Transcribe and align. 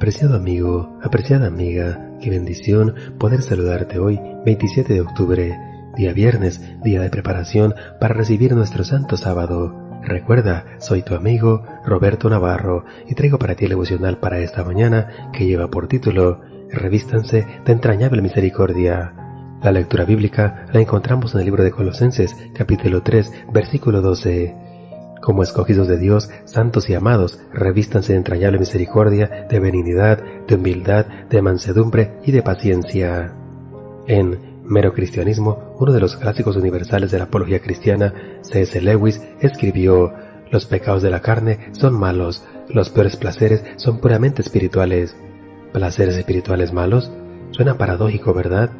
Apreciado 0.00 0.34
amigo, 0.34 0.98
apreciada 1.02 1.48
amiga, 1.48 2.16
qué 2.22 2.30
bendición 2.30 2.94
poder 3.18 3.42
saludarte 3.42 3.98
hoy, 3.98 4.18
27 4.46 4.94
de 4.94 5.02
octubre, 5.02 5.60
día 5.94 6.14
viernes, 6.14 6.62
día 6.82 7.02
de 7.02 7.10
preparación 7.10 7.74
para 8.00 8.14
recibir 8.14 8.54
nuestro 8.54 8.82
santo 8.82 9.18
sábado. 9.18 9.76
Recuerda, 10.02 10.64
soy 10.78 11.02
tu 11.02 11.14
amigo 11.14 11.64
Roberto 11.84 12.30
Navarro 12.30 12.86
y 13.10 13.14
traigo 13.14 13.38
para 13.38 13.56
ti 13.56 13.64
el 13.66 13.72
devocional 13.72 14.16
para 14.16 14.38
esta 14.38 14.64
mañana 14.64 15.30
que 15.34 15.44
lleva 15.44 15.68
por 15.68 15.86
título 15.86 16.40
Revístanse 16.70 17.46
de 17.66 17.72
entrañable 17.72 18.22
misericordia. 18.22 19.12
La 19.62 19.70
lectura 19.70 20.06
bíblica 20.06 20.64
la 20.72 20.80
encontramos 20.80 21.34
en 21.34 21.40
el 21.40 21.44
libro 21.44 21.62
de 21.62 21.72
Colosenses, 21.72 22.34
capítulo 22.54 23.02
3, 23.02 23.30
versículo 23.52 24.00
12. 24.00 24.56
Como 25.20 25.42
escogidos 25.42 25.86
de 25.86 25.98
Dios, 25.98 26.30
santos 26.44 26.88
y 26.88 26.94
amados, 26.94 27.40
revístanse 27.52 28.12
de 28.12 28.18
entrañable 28.18 28.58
misericordia, 28.58 29.46
de 29.50 29.60
benignidad, 29.60 30.22
de 30.46 30.54
humildad, 30.54 31.06
de 31.28 31.42
mansedumbre 31.42 32.12
y 32.24 32.32
de 32.32 32.42
paciencia. 32.42 33.34
En 34.06 34.62
Mero 34.64 34.92
Cristianismo, 34.92 35.74
uno 35.78 35.92
de 35.92 36.00
los 36.00 36.16
clásicos 36.16 36.56
universales 36.56 37.10
de 37.10 37.18
la 37.18 37.24
apología 37.24 37.60
cristiana, 37.60 38.14
C.S. 38.42 38.80
Lewis 38.80 39.20
escribió, 39.40 40.14
Los 40.50 40.64
pecados 40.64 41.02
de 41.02 41.10
la 41.10 41.20
carne 41.20 41.70
son 41.72 41.98
malos, 41.98 42.44
los 42.68 42.88
peores 42.88 43.16
placeres 43.16 43.64
son 43.76 43.98
puramente 43.98 44.42
espirituales. 44.42 45.16
¿Placeres 45.72 46.16
espirituales 46.16 46.72
malos? 46.72 47.12
Suena 47.50 47.76
paradójico, 47.76 48.32
¿verdad? 48.32 48.70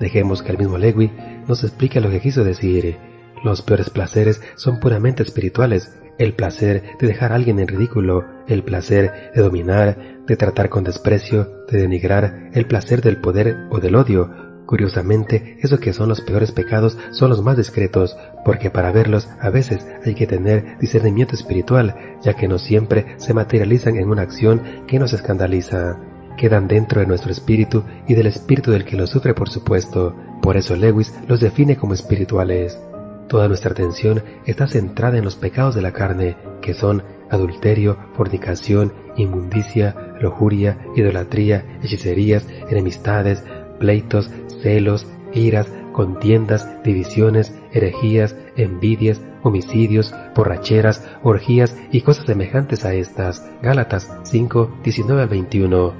Dejemos 0.00 0.42
que 0.42 0.52
el 0.52 0.58
mismo 0.58 0.78
Lewis 0.78 1.10
nos 1.46 1.62
explique 1.64 2.00
lo 2.00 2.10
que 2.10 2.20
quiso 2.20 2.42
decir. 2.44 2.96
Los 3.44 3.62
peores 3.62 3.90
placeres 3.90 4.40
son 4.56 4.80
puramente 4.80 5.22
espirituales. 5.22 5.92
El 6.18 6.32
placer 6.32 6.82
de 6.98 7.06
dejar 7.06 7.32
a 7.32 7.34
alguien 7.34 7.58
en 7.58 7.68
ridículo, 7.68 8.24
el 8.48 8.62
placer 8.62 9.30
de 9.34 9.42
dominar, 9.42 10.24
de 10.26 10.36
tratar 10.36 10.68
con 10.68 10.84
desprecio, 10.84 11.64
de 11.70 11.78
denigrar, 11.78 12.50
el 12.52 12.66
placer 12.66 13.02
del 13.02 13.20
poder 13.20 13.66
o 13.70 13.78
del 13.78 13.96
odio. 13.96 14.30
Curiosamente, 14.66 15.58
eso 15.60 15.78
que 15.78 15.92
son 15.92 16.08
los 16.08 16.22
peores 16.22 16.50
pecados 16.50 16.98
son 17.10 17.30
los 17.30 17.42
más 17.42 17.56
discretos, 17.56 18.16
porque 18.44 18.70
para 18.70 18.90
verlos 18.90 19.28
a 19.40 19.50
veces 19.50 19.86
hay 20.04 20.14
que 20.14 20.26
tener 20.26 20.78
discernimiento 20.80 21.34
espiritual, 21.34 22.18
ya 22.22 22.34
que 22.34 22.48
no 22.48 22.58
siempre 22.58 23.14
se 23.18 23.34
materializan 23.34 23.96
en 23.96 24.08
una 24.08 24.22
acción 24.22 24.62
que 24.88 24.98
nos 24.98 25.12
escandaliza. 25.12 26.00
Quedan 26.36 26.66
dentro 26.66 27.00
de 27.00 27.06
nuestro 27.06 27.30
espíritu 27.30 27.84
y 28.08 28.14
del 28.14 28.26
espíritu 28.26 28.70
del 28.72 28.84
que 28.84 28.96
los 28.96 29.10
sufre, 29.10 29.34
por 29.34 29.48
supuesto. 29.48 30.16
Por 30.42 30.56
eso 30.56 30.74
Lewis 30.74 31.14
los 31.28 31.40
define 31.40 31.76
como 31.76 31.94
espirituales. 31.94 32.78
Toda 33.28 33.48
nuestra 33.48 33.72
atención 33.72 34.22
está 34.44 34.66
centrada 34.68 35.18
en 35.18 35.24
los 35.24 35.36
pecados 35.36 35.74
de 35.74 35.82
la 35.82 35.92
carne, 35.92 36.36
que 36.60 36.74
son 36.74 37.02
adulterio, 37.30 37.96
fornicación, 38.14 38.92
inmundicia, 39.16 40.14
lujuria, 40.20 40.78
idolatría, 40.94 41.78
hechicerías, 41.82 42.46
enemistades, 42.70 43.42
pleitos, 43.78 44.30
celos, 44.62 45.06
iras, 45.32 45.66
contiendas, 45.92 46.68
divisiones, 46.84 47.52
herejías, 47.72 48.36
envidias, 48.56 49.20
homicidios, 49.42 50.14
borracheras, 50.34 51.04
orgías 51.22 51.76
y 51.90 52.02
cosas 52.02 52.26
semejantes 52.26 52.84
a 52.84 52.94
estas. 52.94 53.48
Gálatas 53.62 54.08
5, 54.24 54.78
19 54.84 55.26
21. 55.26 55.94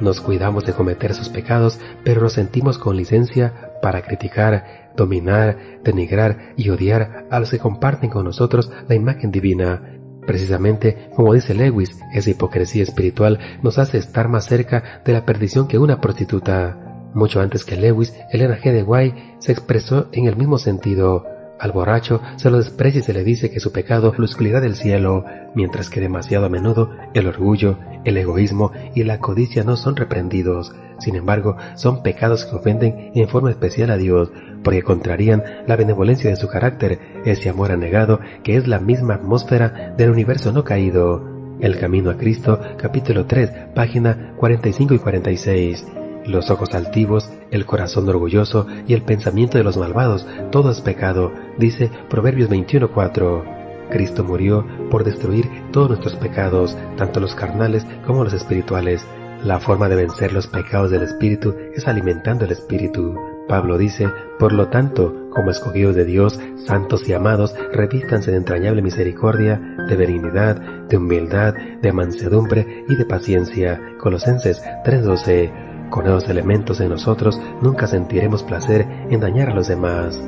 Nos 0.00 0.20
cuidamos 0.20 0.64
de 0.66 0.72
cometer 0.72 1.12
esos 1.12 1.28
pecados, 1.28 1.78
pero 2.04 2.20
nos 2.20 2.32
sentimos 2.32 2.78
con 2.78 2.96
licencia 2.96 3.70
para 3.80 4.02
criticar, 4.02 4.83
dominar, 4.96 5.80
denigrar 5.82 6.54
y 6.56 6.70
odiar 6.70 7.26
a 7.30 7.40
los 7.40 7.50
que 7.50 7.58
comparten 7.58 8.10
con 8.10 8.24
nosotros 8.24 8.70
la 8.88 8.94
imagen 8.94 9.30
divina. 9.30 9.90
Precisamente, 10.26 11.10
como 11.14 11.34
dice 11.34 11.54
Lewis, 11.54 12.00
esa 12.12 12.30
hipocresía 12.30 12.82
espiritual 12.82 13.38
nos 13.62 13.78
hace 13.78 13.98
estar 13.98 14.28
más 14.28 14.46
cerca 14.46 15.02
de 15.04 15.12
la 15.12 15.26
perdición 15.26 15.68
que 15.68 15.78
una 15.78 16.00
prostituta. 16.00 17.10
Mucho 17.14 17.40
antes 17.40 17.64
que 17.64 17.76
Lewis, 17.76 18.14
Elena 18.30 18.56
G. 18.56 18.72
de 18.72 18.82
Guay 18.82 19.36
se 19.38 19.52
expresó 19.52 20.08
en 20.12 20.26
el 20.26 20.36
mismo 20.36 20.58
sentido. 20.58 21.33
Al 21.58 21.72
borracho 21.72 22.20
se 22.36 22.50
lo 22.50 22.58
desprecia 22.58 23.00
y 23.00 23.04
se 23.04 23.12
le 23.12 23.24
dice 23.24 23.50
que 23.50 23.60
su 23.60 23.72
pecado 23.72 24.12
la 24.16 24.24
oscuridad 24.24 24.60
del 24.60 24.74
cielo, 24.74 25.24
mientras 25.54 25.88
que 25.88 26.00
demasiado 26.00 26.46
a 26.46 26.48
menudo 26.48 26.90
el 27.14 27.26
orgullo, 27.26 27.78
el 28.04 28.16
egoísmo 28.16 28.72
y 28.94 29.04
la 29.04 29.18
codicia 29.18 29.64
no 29.64 29.76
son 29.76 29.96
reprendidos. 29.96 30.74
Sin 30.98 31.16
embargo, 31.16 31.56
son 31.76 32.02
pecados 32.02 32.44
que 32.44 32.56
ofenden 32.56 33.12
en 33.14 33.28
forma 33.28 33.50
especial 33.50 33.90
a 33.90 33.96
Dios, 33.96 34.30
porque 34.62 34.82
contrarían 34.82 35.42
la 35.66 35.76
benevolencia 35.76 36.30
de 36.30 36.36
su 36.36 36.48
carácter, 36.48 36.98
ese 37.24 37.48
amor 37.48 37.72
anegado 37.72 38.20
que 38.42 38.56
es 38.56 38.66
la 38.66 38.80
misma 38.80 39.14
atmósfera 39.14 39.94
del 39.96 40.10
universo 40.10 40.52
no 40.52 40.64
caído. 40.64 41.34
El 41.60 41.78
Camino 41.78 42.10
a 42.10 42.16
Cristo, 42.16 42.60
capítulo 42.76 43.26
3, 43.26 43.50
página 43.74 44.34
45 44.38 44.94
y 44.94 44.98
46. 44.98 45.86
Los 46.26 46.50
ojos 46.50 46.74
altivos, 46.74 47.30
el 47.50 47.66
corazón 47.66 48.08
orgulloso 48.08 48.66
y 48.86 48.94
el 48.94 49.02
pensamiento 49.02 49.58
de 49.58 49.64
los 49.64 49.76
malvados, 49.76 50.26
todo 50.50 50.70
es 50.70 50.80
pecado, 50.80 51.32
dice 51.58 51.90
Proverbios 52.08 52.48
21.4. 52.48 53.88
Cristo 53.90 54.24
murió 54.24 54.66
por 54.90 55.04
destruir 55.04 55.48
todos 55.70 55.90
nuestros 55.90 56.16
pecados, 56.16 56.76
tanto 56.96 57.20
los 57.20 57.34
carnales 57.34 57.86
como 58.06 58.24
los 58.24 58.32
espirituales. 58.32 59.06
La 59.44 59.60
forma 59.60 59.90
de 59.90 59.96
vencer 59.96 60.32
los 60.32 60.46
pecados 60.46 60.90
del 60.90 61.02
espíritu 61.02 61.54
es 61.74 61.86
alimentando 61.86 62.46
el 62.46 62.52
espíritu. 62.52 63.14
Pablo 63.46 63.76
dice, 63.76 64.08
por 64.38 64.54
lo 64.54 64.68
tanto, 64.68 65.28
como 65.28 65.50
escogidos 65.50 65.94
de 65.94 66.06
Dios, 66.06 66.40
santos 66.56 67.06
y 67.08 67.12
amados, 67.12 67.54
revístanse 67.72 68.30
de 68.30 68.38
entrañable 68.38 68.80
misericordia, 68.80 69.60
de 69.86 69.96
benignidad, 69.96 70.56
de 70.88 70.96
humildad, 70.96 71.54
de 71.82 71.92
mansedumbre 71.92 72.84
y 72.88 72.94
de 72.94 73.04
paciencia. 73.04 73.80
Colosenses 73.98 74.62
3:12. 74.84 75.63
Con 75.90 76.06
esos 76.06 76.28
elementos 76.28 76.80
en 76.80 76.90
nosotros 76.90 77.40
nunca 77.60 77.86
sentiremos 77.86 78.42
placer 78.42 78.86
en 79.10 79.20
dañar 79.20 79.50
a 79.50 79.54
los 79.54 79.68
demás. 79.68 80.20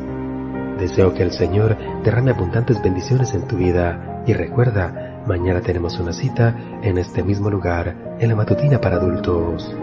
Deseo 0.78 1.14
que 1.14 1.22
el 1.22 1.32
Señor 1.32 1.76
derrame 2.04 2.32
abundantes 2.32 2.82
bendiciones 2.82 3.34
en 3.34 3.46
tu 3.48 3.56
vida 3.56 4.22
y 4.26 4.32
recuerda, 4.34 5.22
mañana 5.26 5.60
tenemos 5.60 5.98
una 5.98 6.12
cita 6.12 6.54
en 6.82 6.98
este 6.98 7.22
mismo 7.22 7.50
lugar, 7.50 8.16
en 8.18 8.28
la 8.28 8.36
matutina 8.36 8.80
para 8.80 8.96
adultos. 8.96 9.74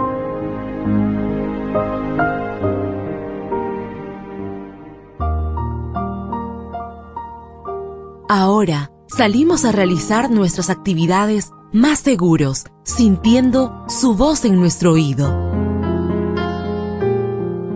Ahora 8.30 8.92
salimos 9.08 9.64
a 9.64 9.72
realizar 9.72 10.32
nuestras 10.32 10.70
actividades 10.70 11.52
más 11.72 12.00
seguros, 12.00 12.66
sintiendo 12.84 13.86
su 13.88 14.16
voz 14.16 14.46
en 14.46 14.60
nuestro 14.60 14.94
oído. 14.94 15.63